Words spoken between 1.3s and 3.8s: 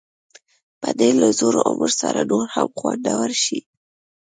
زوړ عمر سره نور هم خوندور شي.